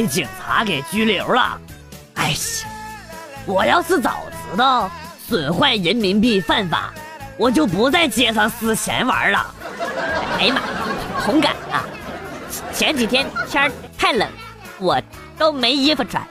[0.00, 1.60] 被警察给拘留了。
[2.14, 2.36] 哎呀，
[3.44, 4.90] 我要是早知道
[5.28, 6.90] 损坏人民币犯法，
[7.36, 9.54] 我就不在街上撕钱玩了。
[10.38, 11.84] 哎呀妈，同感啊！
[12.72, 14.26] 前几天天太冷，
[14.78, 14.98] 我
[15.36, 16.26] 都没衣服穿，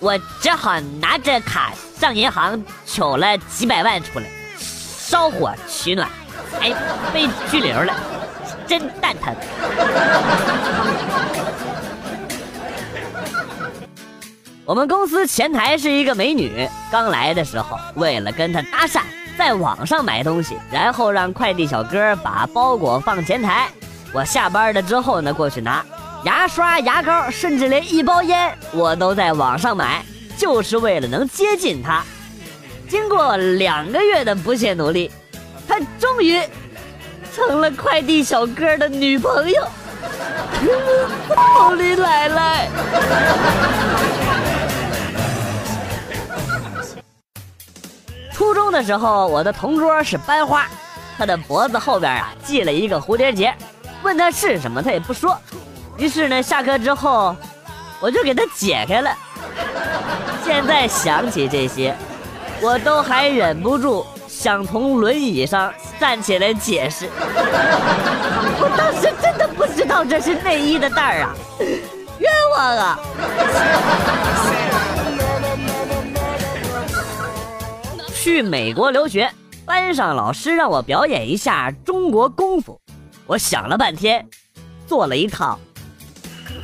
[0.00, 4.26] 我只好拿着卡上银行取了几百万出来，
[4.58, 6.06] 烧火取暖。
[6.60, 6.74] 哎，
[7.10, 7.94] 被拘留了，
[8.66, 9.34] 真蛋疼。
[14.66, 19.02] 我们公司前台是一个美女，刚来的时候，为了跟她搭讪，
[19.36, 23.68] 在网上买东西，然后让快递小哥把包裹放前台。
[24.10, 25.84] 我下班了之后呢，过去拿
[26.24, 30.02] 牙刷、牙膏，甚至连一包烟，我都在网上买，
[30.38, 32.02] 就是为了能接近她。
[32.88, 35.10] 经过两个月的不懈努力，
[35.68, 36.40] 她终于
[37.34, 39.62] 成了快递小哥的女朋友。
[41.36, 42.68] 奥利奶奶。
[48.54, 50.68] 初中的时候，我的同桌是班花，
[51.18, 53.52] 他的脖子后边啊系了一个蝴蝶结，
[54.04, 55.36] 问他是什么，他也不说。
[55.96, 57.34] 于是呢，下课之后，
[57.98, 59.10] 我就给他解开了。
[60.46, 61.96] 现在想起这些，
[62.60, 67.10] 我都还忍不住想从轮椅上站起来解释。
[67.18, 73.00] 我当时真的不知道这是内衣的带儿啊，冤枉啊！
[78.24, 79.30] 去美国留学，
[79.66, 82.80] 班上老师让我表演一下中国功夫，
[83.26, 84.26] 我想了半天，
[84.86, 85.58] 做了一套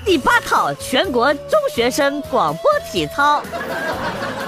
[0.02, 3.42] 第八套全国中学生广播体操，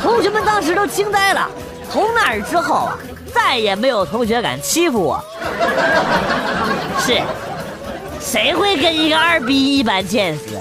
[0.01, 1.51] 同学们当时都惊呆了。
[1.91, 2.99] 从那儿之后啊，
[3.35, 5.23] 再也没有同学敢欺负我。
[6.99, 7.21] 是，
[8.23, 10.59] 谁会跟一个二逼一般见识？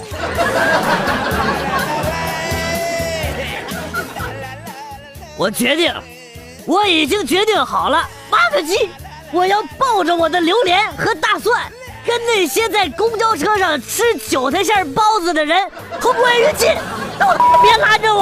[5.37, 5.93] 我决定。
[6.65, 8.89] 我已经决定好了，妈个鸡！
[9.31, 11.71] 我要抱着我的榴莲和大蒜，
[12.05, 15.65] 跟那些在公交车上吃韭菜馅包子的人
[15.99, 16.69] 同归于尽，
[17.17, 17.25] 都
[17.61, 18.21] 别拦着我！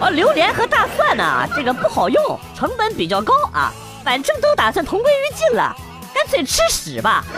[0.00, 1.48] 啊， 榴莲和大蒜呢？
[1.54, 3.72] 这个不好用，成本比较高啊。
[4.02, 5.76] 反正都打算同归于尽了，
[6.14, 7.24] 干脆吃屎吧！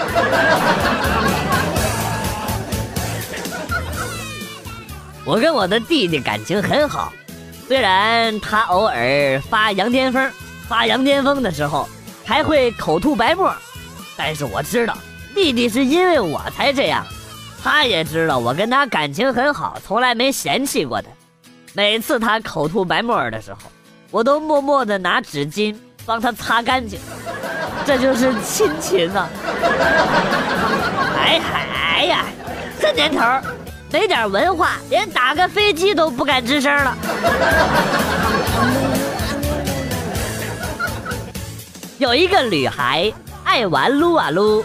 [5.24, 7.12] 我跟我的弟弟感情很好。
[7.72, 10.30] 虽然他偶尔发羊癫疯，
[10.68, 11.88] 发羊癫疯的时候
[12.22, 13.50] 还会口吐白沫，
[14.14, 14.94] 但是我知道
[15.34, 17.02] 弟弟是因为我才这样。
[17.64, 21.08] 他也知道我跟他感情很好，从来没嫌弃过他。
[21.72, 23.60] 每次他口吐白沫的时候，
[24.10, 25.74] 我都默默的拿纸巾
[26.04, 27.00] 帮他擦干净。
[27.86, 29.30] 这就是亲情啊！
[31.16, 31.66] 哎 嗨
[31.96, 32.26] 哎呀，
[32.78, 33.22] 这年头。
[33.92, 36.96] 没点文化，连打个飞机都不敢吱声了。
[41.98, 43.12] 有一个女孩
[43.44, 44.64] 爱玩撸啊撸，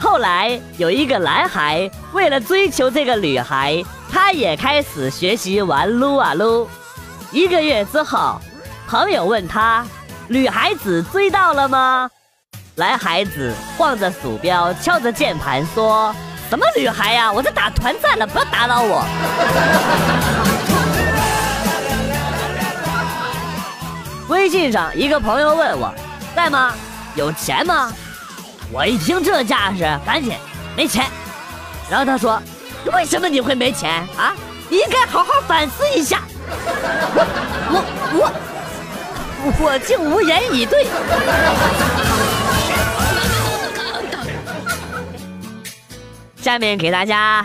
[0.00, 3.80] 后来有一个男孩为了追求这个女孩，
[4.10, 6.68] 他也开始学习玩撸啊撸。
[7.30, 8.40] 一个月之后，
[8.88, 9.86] 朋友问他
[10.26, 12.10] ：“女孩子追到了吗？”
[12.74, 16.12] 男孩子晃着鼠标，敲着键盘说。
[16.54, 17.32] 什么女孩呀！
[17.32, 19.04] 我在打团战呢，不要打扰我。
[24.30, 25.92] 微信上一个朋友问我，
[26.36, 26.72] 在吗？
[27.16, 27.92] 有钱吗？
[28.70, 30.34] 我一听这架势，赶紧
[30.76, 31.06] 没钱。
[31.90, 32.40] 然后他说
[32.94, 34.32] ：“为什么你会没钱啊？
[34.68, 36.22] 你应该好好反思一下。”
[37.10, 37.82] 我
[38.14, 38.30] 我
[39.42, 40.86] 我我竟无言以对。
[46.44, 47.42] 下面给大家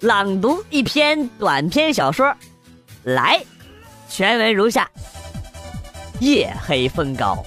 [0.00, 2.34] 朗读一篇短篇小说，
[3.02, 3.38] 来，
[4.08, 4.88] 全文如下：
[6.20, 7.44] 夜黑风高，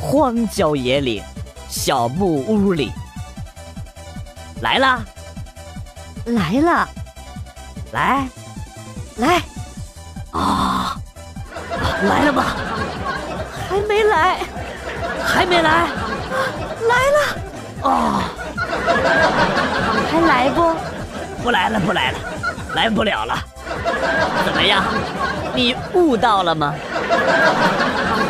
[0.00, 1.22] 荒郊野岭，
[1.68, 2.90] 小木屋里，
[4.60, 5.04] 来啦，
[6.24, 6.88] 来了，
[7.92, 8.26] 来，
[9.18, 9.40] 来，
[10.32, 11.00] 啊，
[12.02, 12.44] 来了吗？
[13.70, 14.40] 还没来，
[15.24, 15.86] 还没来，
[16.88, 18.24] 来了，啊。
[20.10, 20.74] 还来不？
[21.42, 22.18] 不来了，不来了，
[22.74, 23.36] 来不了了。
[24.44, 24.84] 怎么样？
[25.54, 26.74] 你悟到了吗？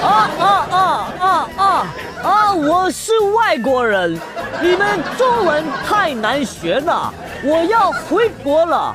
[0.02, 1.86] 啊啊啊啊啊
[2.22, 2.52] 啊！
[2.52, 4.18] 我是外国人，
[4.60, 7.12] 你们中文太难学了，
[7.42, 8.94] 我要回国了，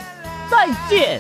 [0.50, 1.20] 再见。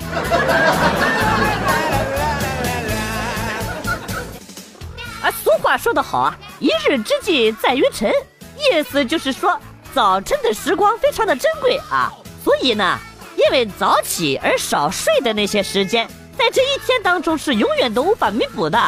[5.21, 8.11] 啊，俗话说得好啊，一日之计在于晨，
[8.57, 9.57] 意思就是说。
[9.97, 12.13] 早晨的时光非常的珍贵啊，
[12.43, 12.99] 所以呢，
[13.35, 16.07] 因为早起而少睡的那些时间，
[16.37, 18.79] 在这一天当中是永远都无法弥补的。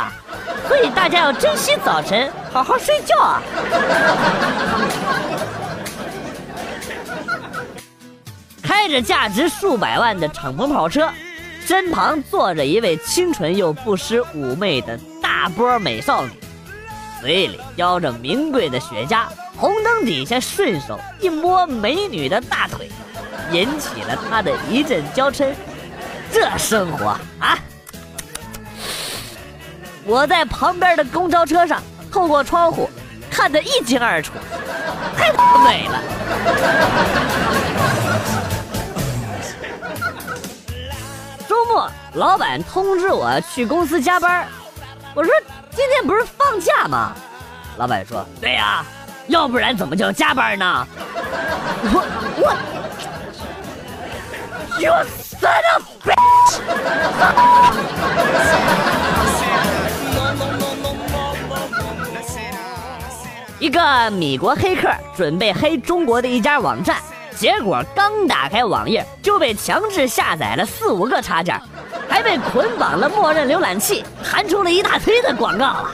[0.68, 3.42] 所以大家要珍惜早晨，好好睡觉啊！
[8.62, 11.10] 开着价值数百万的敞篷跑车，
[11.66, 16.34] 身旁坐着一位清纯又不失妩媚的大波美少女，
[17.20, 19.26] 嘴里叼着名贵的雪茄，
[19.60, 22.90] 红灯底下顺手一摸美女的大腿，
[23.52, 25.54] 引起了他的一阵娇嗔。
[26.32, 27.08] 这生活
[27.40, 27.60] 啊！
[30.06, 32.90] 我在旁边的公交车上，透过窗户
[33.30, 34.32] 看得一清二楚，
[35.18, 35.30] 太
[35.66, 36.00] 美了。
[41.50, 44.48] 周末，老板通知我去公司加班，
[45.14, 45.34] 我说
[45.72, 47.14] 今天不是放假吗？
[47.78, 48.86] 老板说：“对呀，
[49.30, 50.86] 要不然怎么叫加班呢？”
[51.82, 52.04] 我
[52.36, 52.54] 我
[54.80, 54.92] ，You
[55.40, 56.60] son of bitch！
[63.60, 66.98] 一个米国黑客准备黑中国的一家网站，
[67.36, 71.62] 结果刚打开网页就被强制下载了四五个插件，
[72.08, 75.92] 还被捆绑了默认浏览器，弹出了一大堆的广告啊！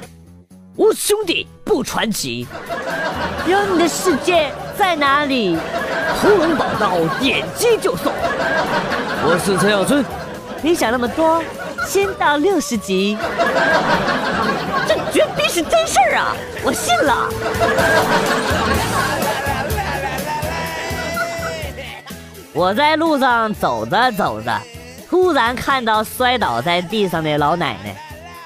[0.75, 2.45] 我兄弟不传奇，
[3.47, 5.56] 有你的世界在哪里？
[6.19, 8.12] 屠龙宝刀，点击就送。
[9.24, 10.03] 我是陈小春，
[10.63, 11.44] 别想那么多，
[11.88, 13.15] 先到六十集。
[14.88, 16.36] 这绝逼是真事儿啊！
[16.63, 17.30] 我信了。
[22.51, 24.59] 我在路上走着走着，
[25.07, 27.95] 突然看到摔倒在地上的老奶奶，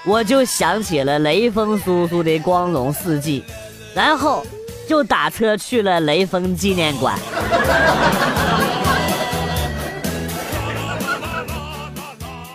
[0.06, 3.46] 我就想起了雷锋叔叔的光荣事迹，
[3.94, 4.46] 然后
[4.90, 7.16] 就打车去了雷锋纪念馆。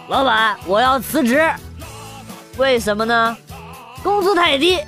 [0.09, 1.49] 老板，我要辞职。
[2.57, 3.37] 为什么呢？
[4.03, 4.81] 工资太低，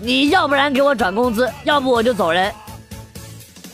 [0.00, 2.50] 你要不然给我转工资，要不我就走人。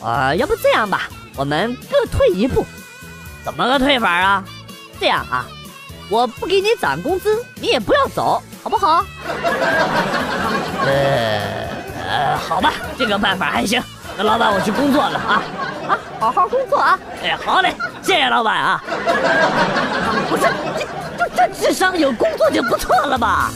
[0.03, 2.67] 啊，要不这样吧，我们各退一步。
[3.45, 4.43] 怎么个退法啊？
[4.99, 5.47] 这样啊，
[6.11, 9.05] 我不给你涨工资，你也不要走，好不好？
[10.87, 11.82] 呃
[12.13, 13.83] 呃，好吧，这个办法还行。
[14.19, 15.43] 那老板，我去工作了啊
[15.89, 16.99] 啊，好好工作啊！
[17.25, 18.85] 哎，好嘞，谢谢老板啊。
[20.29, 20.43] 不是，
[20.77, 20.85] 这
[21.17, 23.51] 这这智商，有工作就不错了吧？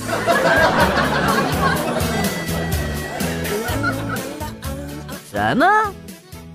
[5.30, 5.66] 什么？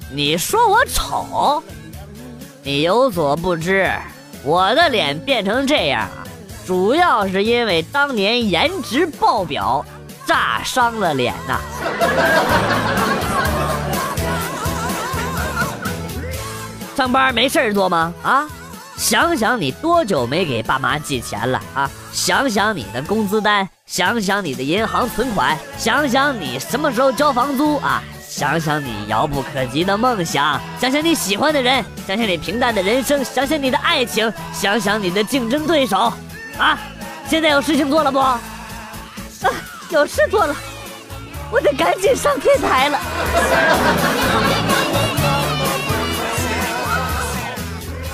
[0.09, 1.61] 你说我丑？
[2.63, 3.91] 你有所不知，
[4.43, 6.07] 我的脸变成这样，
[6.65, 9.85] 主要是因为当年颜值爆表，
[10.31, 11.59] 炸伤了脸呐。
[16.95, 18.13] 上班没事做吗？
[18.23, 18.47] 啊，
[18.95, 21.91] 想想你多久没给爸妈寄钱了啊？
[22.13, 28.01] 想想你的工资单，想想你的银行存款，想想你什么时候交房租啊？
[28.29, 36.13] 想想你遥不可及的梦想，想想你喜欢的人，想想你平淡的人生，想想你的爱情，想想你的竞争对手，
[36.57, 36.79] 啊！
[37.27, 38.17] 现在有事情做了不？
[38.19, 38.39] 啊，
[39.91, 40.55] 有事做了，
[41.51, 42.97] 我得赶紧上天台了。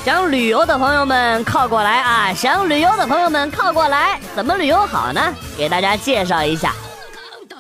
[0.03, 2.33] 想旅游的朋友们靠过来啊！
[2.33, 5.21] 想旅游的朋友们靠过来，怎么旅游好呢？
[5.57, 6.73] 给大家介绍一下：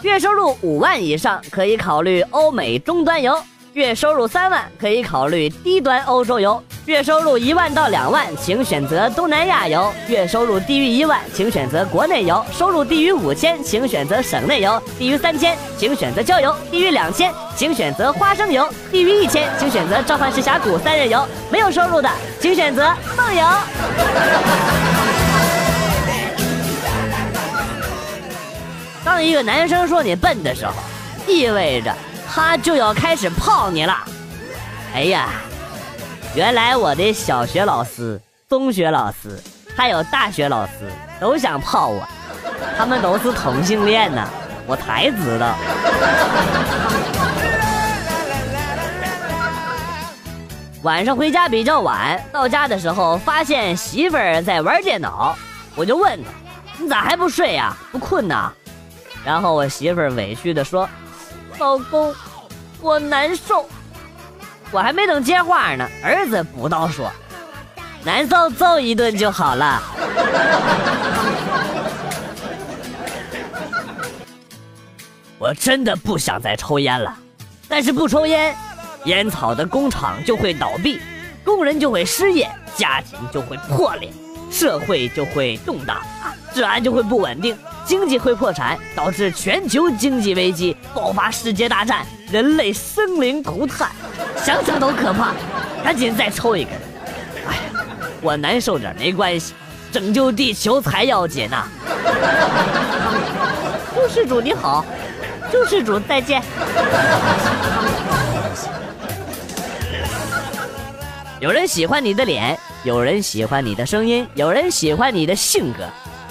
[0.01, 3.35] 月收入五万以上可以考虑欧美中端游；
[3.77, 21.23] 月收入三万可以考虑低端欧洲游；月收入一万到两万，请选择东南亚游；月收入低于一万，请选择国内游；收入低于五千，请选择省内游；低于三千，请选择郊游；低于两千，请选择花生油；低于一千，请选择召唤师峡谷三日游。
[21.51, 22.09] 没有收入的，
[22.41, 23.45] 请选择梦游。
[29.05, 30.73] 当一个男生说你笨的时候，
[31.27, 31.95] 意味着
[32.37, 33.97] 他就要开始泡你了。
[34.93, 35.29] 哎呀！
[36.35, 39.41] 原来我的小学老师、中学老师，
[39.75, 42.07] 还有大学老师都想泡我，
[42.77, 44.23] 他们都是同性恋呢，
[44.67, 45.55] 我才知道。
[50.83, 55.35] 晚上回家比较晚，到家的时候发现媳妇儿在玩电脑，
[55.75, 56.29] 我就问她
[56.77, 57.75] ：“你咋还不睡呀？
[57.91, 58.53] 不困呐？”
[59.25, 60.87] 然后我媳妇儿委屈的说
[61.59, 62.13] ：“老公，
[62.81, 63.67] 我难受。”
[64.69, 67.09] 我还没等接话呢，儿子补刀说
[68.03, 69.81] ：“难受揍一顿就好了。
[75.39, 77.17] ”我真的不想再抽烟了，
[77.69, 78.53] 但是不抽烟，
[79.05, 80.99] 烟草的工厂就会倒闭，
[81.45, 84.11] 工人就会失业，家庭就会破裂，
[84.51, 86.01] 社会就会动荡，
[86.53, 87.57] 治安就会不稳定，
[87.87, 93.89] 经济会破产，导致全球经济危机爆发世界大战，人类生灵涂炭，
[94.43, 95.33] 想想都可怕。
[95.81, 96.73] 赶紧再抽一根。
[97.47, 97.85] 哎呀，
[98.21, 99.53] 我难受点没关系，
[99.89, 101.65] 拯救地球才要紧呐。
[103.95, 104.83] 救世主你好，
[105.49, 106.43] 救世主再见。
[111.39, 115.85] 有人喜欢你的脸，有人喜欢你的声音，有人喜欢你的性格，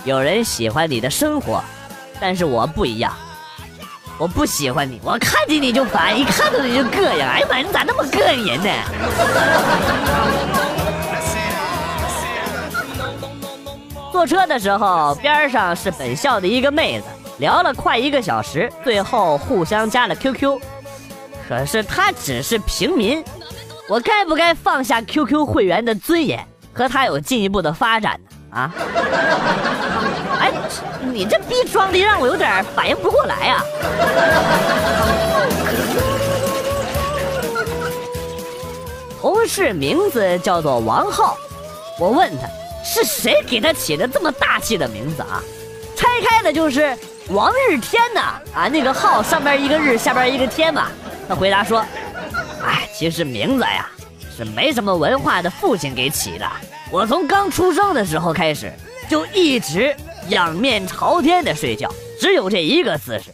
[0.07, 1.61] 有人喜欢你的生活，
[2.21, 3.13] 但是我不一样，
[4.19, 7.27] 我不喜欢你，我看见你就烦，一看到你就膈应。
[7.27, 8.71] 哎呀妈，你咋那么膈应人呢？
[14.13, 17.07] 坐车的时候，边上是本校的一个妹子，
[17.39, 20.61] 聊了快一个小时，最后互相加了 QQ，
[21.49, 23.25] 可是她只是平民。
[23.89, 28.36] 我该不该放下 QQ 会员的尊严，和她有进一步的发展呢？
[28.57, 28.73] 啊？
[30.41, 30.51] 哎，
[31.13, 33.63] 你这逼装的让我有点反应不过来呀！
[39.21, 41.37] 同事名字叫做王浩，
[41.99, 42.49] 我问他
[42.83, 45.43] 是谁给他起的这么大气的名字啊？
[45.95, 46.97] 拆开的就是
[47.29, 48.41] 王日天呐！
[48.55, 50.89] 啊，那个浩上边一个日，下边一个天嘛。
[51.29, 51.85] 他回答说。
[52.65, 53.89] 哎，其实名字呀，
[54.37, 56.47] 是没什么文化的父亲给起的。
[56.91, 58.71] 我从刚出生的时候开始，
[59.09, 59.97] 就一直
[60.29, 61.91] 仰面朝天的睡觉，
[62.21, 63.31] 只有这一个姿势。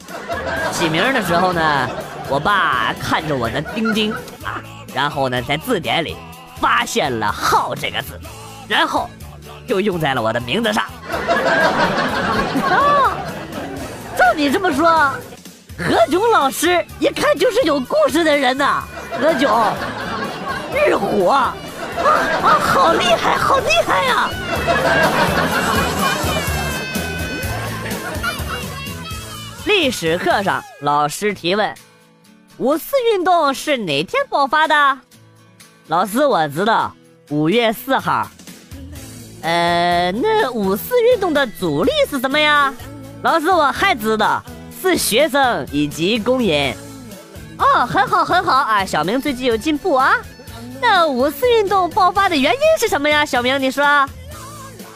[0.73, 1.89] 起名的时候呢，
[2.29, 4.63] 我爸看着我的丁丁啊，
[4.95, 6.17] 然后呢，在字典里
[6.61, 8.19] 发现了“浩”这个字，
[8.69, 9.11] 然后
[9.67, 10.85] 就用在了我的名字上。
[12.71, 13.17] 啊，
[14.17, 15.13] 照你这么说，
[15.77, 18.85] 何炅老师一看就是有故事的人呐。
[19.21, 19.73] 何炅，
[20.75, 21.55] 日火啊
[22.43, 22.59] 啊！
[22.59, 24.31] 好厉害，好厉害呀！
[29.67, 31.75] 历史课上，老师提问：
[32.57, 34.99] 五四运动是哪天爆发的？
[35.89, 36.95] 老师，我知道，
[37.31, 38.29] 五月四号。
[39.43, 42.73] 呃，那五四运动的主力是什么呀？
[43.23, 44.43] 老师，我还知道，
[44.81, 46.75] 是学生以及工人。
[47.59, 50.17] 哦，很好很好啊，小明最近有进步啊。
[50.83, 53.25] 那五四运动爆发的原因是什么呀？
[53.25, 54.05] 小明，你说？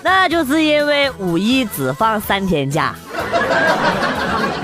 [0.03, 2.93] 那就是因为五一只放三天假。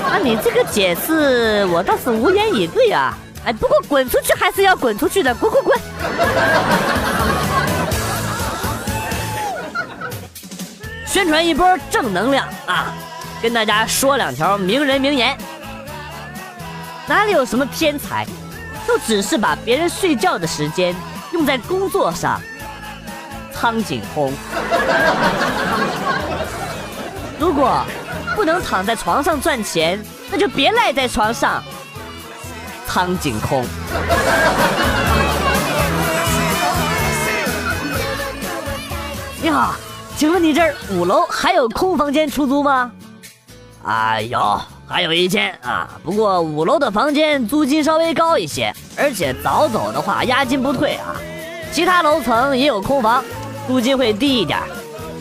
[0.04, 3.16] 啊，你这个解释我倒是无言以对啊。
[3.44, 5.78] 哎，不过滚出去还是要滚出去的，滚滚滚！
[11.06, 12.92] 宣传一波正能量啊，
[13.40, 15.38] 跟大家说两条名人名言。
[17.06, 18.26] 哪里有什么天才，
[18.86, 20.94] 都只是把别人睡觉的时间
[21.32, 22.40] 用在工作上。
[23.52, 24.32] 苍井空，
[27.38, 27.84] 如果
[28.34, 31.62] 不能躺在床上赚钱，那就别赖在床上。
[32.86, 33.64] 苍井空，
[39.40, 39.74] 你好，
[40.16, 42.90] 请问你这儿五楼还有空房间出租吗？
[43.84, 44.60] 啊，有。
[44.92, 51.16] 还有一间啊，不过五楼的房间租金稍微高一些，而且早走的话押金不退啊。
[51.72, 53.24] 其他楼层也有空房，
[53.66, 54.58] 租金会低一点。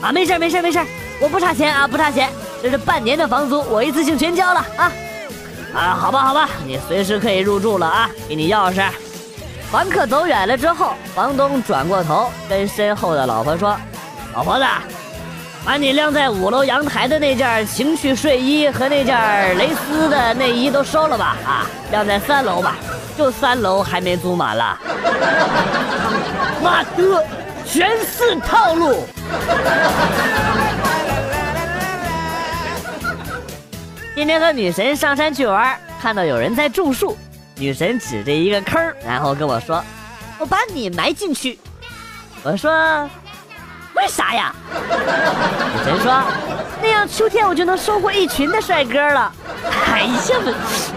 [0.02, 0.80] 啊，没事没事没事，
[1.22, 2.30] 我不差钱啊，不差钱，
[2.62, 4.92] 这是半年的房租，我一次性全交了啊。
[5.74, 8.84] 啊，好吧好吧，你随时可以入住了啊，给你钥匙。
[9.72, 13.78] 房客走远了之后，房东转过头跟身后的老婆说
[14.36, 14.66] ：“老婆子。”
[15.64, 22.76] 把你晾在五楼阳台的那件情趣睡衣和那件蕾丝的内衣都收了吧，啊，晾在三楼吧，
[23.18, 24.78] 就三楼还没租满了。
[26.62, 27.26] 妈的，
[27.66, 29.06] 全是套路！
[34.16, 37.16] 今天和女神上山去玩，看到有人在种树，
[37.56, 39.82] 女神指着一个坑，然后跟我说
[40.38, 41.60] ：“我把你埋进去。”
[42.44, 43.10] 我说。
[44.02, 44.54] 为啥呀？
[44.74, 46.24] 女神说
[46.82, 49.32] ：“那样秋天我就能收获一群的帅哥了。”
[49.94, 50.12] 哎呀，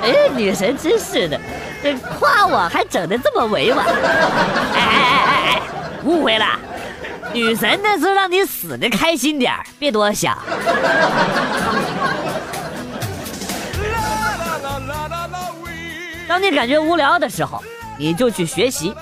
[0.02, 1.38] 哎，女神真是的，
[1.82, 3.86] 这夸我还整的这么委婉。
[3.86, 5.60] 哎哎哎哎哎，
[6.04, 6.46] 误会了，
[7.34, 10.38] 女神那是让你死的开心点别多想。
[16.26, 17.62] 当你感觉无聊的时候，
[17.98, 18.94] 你就去学习。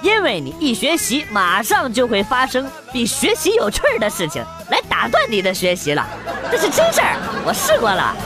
[0.00, 6.06] 因为你一学习，马上就会发生比学习有趣儿的事情来打断你的学习了，
[6.50, 8.16] 这是真事儿，我试过了。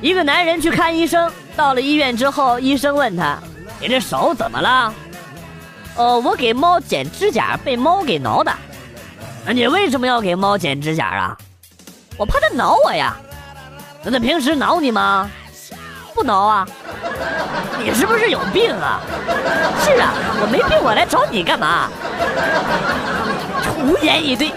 [0.02, 3.38] 一个男人去看医生，到了医院之后，医生问他
[3.80, 4.92] ：“你这手怎么了
[5.96, 8.52] ？”“哦，我给猫剪指甲，被猫给挠的。
[9.46, 11.38] ”“那你为什么要给猫剪指甲啊
[12.18, 13.16] ？”“我怕它挠我呀。
[14.04, 15.30] ”“那它平时挠你吗
[16.14, 16.66] ？”“不挠啊。
[17.82, 19.00] ”“你是不是有病啊
[19.82, 21.88] ？”“是啊，我没病，我来找你干嘛？”
[23.74, 24.52] 胡言一堆。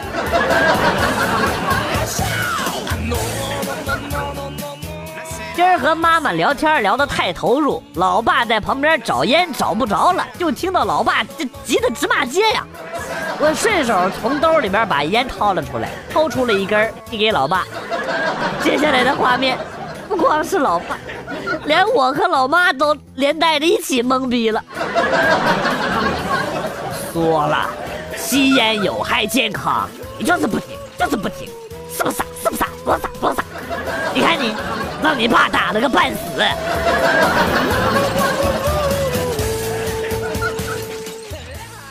[5.55, 12.63] 今儿和妈妈聊天聊得太投入，老爸在旁边找烟找不着了，就听到老爸这急得直骂街呀。
[13.39, 17.63] 我顺手从兜里边把烟掏了出来，掏出了一根递给老爸。
[18.61, 19.57] 接下来的画面，
[20.09, 20.97] 不光是老爸，
[21.65, 24.63] 连我和老妈都连带着一起懵逼了。
[27.13, 27.69] 说了，
[28.17, 31.47] 吸烟有害健康，你就是不听，就是不听，
[31.95, 32.17] 是不是？
[32.43, 32.63] 是不是？
[32.83, 33.43] 多傻多傻！
[34.13, 34.53] 你看你。
[35.03, 36.41] 让你爸打了个半死。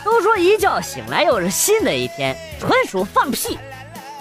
[0.05, 3.57] 都说一觉醒来又是新的一天，纯属放屁！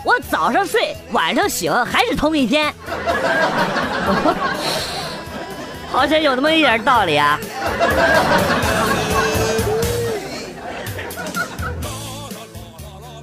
[0.05, 2.71] 我早上睡，晚上醒，还是同一天。
[5.93, 7.39] 好像有那么一点道理啊。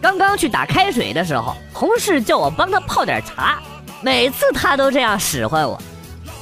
[0.00, 3.58] 刚刚去打开水的时候，同事叫我帮他泡点茶。
[4.00, 5.76] 每次他都这样使唤我，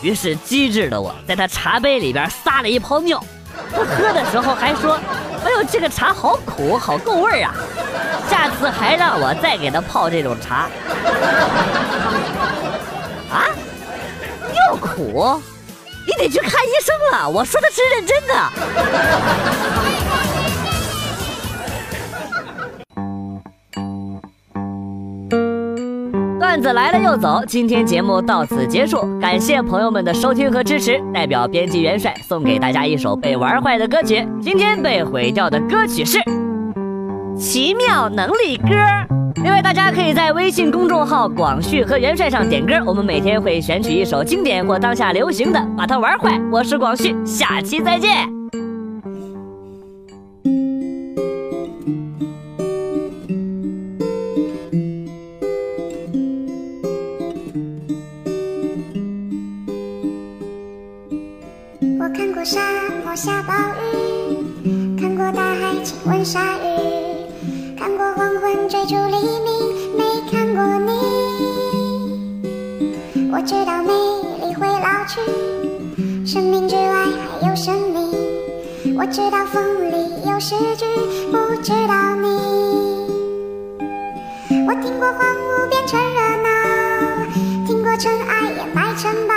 [0.02, 3.24] 于是机智的我在他茶杯里边撒了一泡尿。
[3.72, 5.00] 他喝的时候还说
[5.44, 7.54] ：“哎呦，这个茶好苦，好够味儿啊！”
[8.30, 10.68] 下次还让我再给他泡这种茶。
[13.32, 13.48] 啊？
[14.54, 15.42] 又苦？
[16.08, 17.28] 你得去看医生了。
[17.28, 18.34] 我说的是认真的。
[26.40, 30.98] 段子来了又走，今天节目到此结束，感谢朋友们的收听和支持。
[31.12, 36.18] 代表编辑元帅送给大家一首被玩坏的歌曲，今天被毁掉的歌曲是
[37.36, 38.68] 《奇妙能力歌》。
[39.40, 46.40] 另外，大家可以在微信公众号“广旭和元帅”上点歌，我们每天会选取一首经典或当下流行的，把它玩坏。
[46.50, 48.28] 我是广旭，下期再见。
[62.00, 62.60] 我看过沙
[63.04, 63.54] 漠下暴
[63.94, 67.07] 雨，看过大海亲吻鲨鱼，
[68.68, 70.92] 追逐黎明，没看过你。
[73.32, 73.90] 我知道美
[74.44, 75.20] 丽会老去，
[76.26, 77.06] 生命之外
[77.40, 78.12] 还有生命。
[78.94, 79.96] 我知道风里
[80.30, 80.84] 有诗句，
[81.32, 82.28] 不知道你。
[84.66, 86.46] 我听过荒芜变成热闹，
[87.66, 89.34] 听过尘埃掩埋城堡，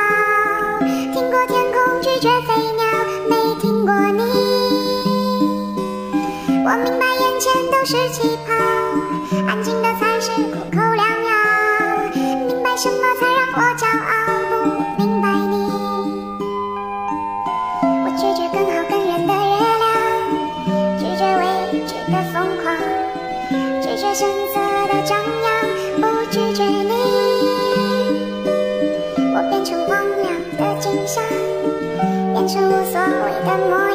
[1.13, 2.83] 听过天空拒绝飞鸟。
[3.29, 4.19] 没听过你
[6.65, 8.50] 我明白，眼前都是气泡，
[33.43, 33.90] 所谓